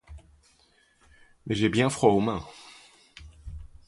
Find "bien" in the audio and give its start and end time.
1.69-1.91